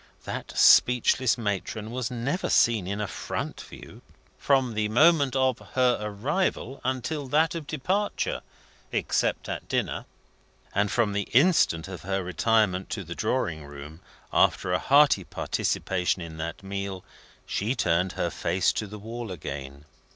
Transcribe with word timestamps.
That 0.23 0.57
speechless 0.57 1.37
matron 1.37 1.91
was 1.91 2.09
never 2.09 2.49
seen 2.49 2.87
in 2.87 2.99
a 2.99 3.07
front 3.07 3.61
view, 3.61 4.01
from 4.35 4.73
the 4.73 4.89
moment 4.89 5.35
of 5.35 5.59
her 5.73 5.99
arrival 6.01 6.81
to 7.03 7.27
that 7.27 7.53
of 7.53 7.65
her 7.65 7.67
departure 7.67 8.41
except 8.91 9.47
at 9.47 9.67
dinner. 9.67 10.05
And 10.73 10.89
from 10.91 11.13
the 11.13 11.29
instant 11.33 11.87
of 11.87 12.01
her 12.01 12.23
retirement 12.23 12.89
to 12.89 13.03
the 13.03 13.13
drawing 13.13 13.63
room, 13.65 13.99
after 14.33 14.73
a 14.73 14.79
hearty 14.79 15.23
participation 15.23 16.23
in 16.23 16.37
that 16.37 16.63
meal, 16.63 17.05
she 17.45 17.75
turned 17.75 18.13
her 18.13 18.31
face 18.31 18.73
to 18.73 18.87
the 18.87 18.97
wall 18.97 19.31
again. 19.31 19.85